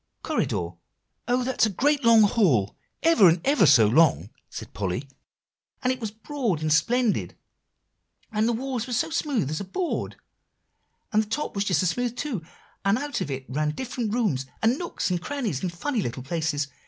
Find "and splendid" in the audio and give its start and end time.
6.63-7.35